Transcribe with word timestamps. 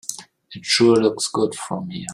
It 0.55 0.65
sure 0.65 0.95
looks 0.95 1.27
good 1.27 1.53
from 1.53 1.91
here. 1.91 2.07